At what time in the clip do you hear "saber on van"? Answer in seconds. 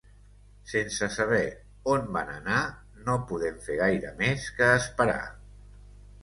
1.15-2.31